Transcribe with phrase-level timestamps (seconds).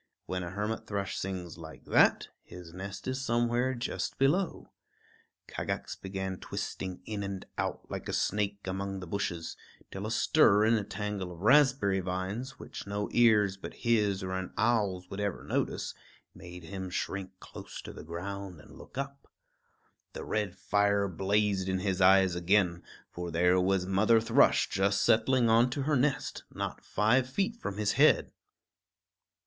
[0.25, 4.71] When a hermit thrush sings like that, his nest is somewhere just below.
[5.47, 9.55] Kagax began twisting in and out like a snake among the bushes,
[9.91, 14.31] till a stir in a tangle of raspberry vines, which no ears but his or
[14.31, 15.93] an owl's would ever notice,
[16.33, 19.31] made him shrink close to the ground and look up.
[20.13, 22.81] The red fire blazed in his eyes again;
[23.11, 27.91] for there was Mother Thrush just settling onto her nest, not five feet from his
[27.91, 28.31] head.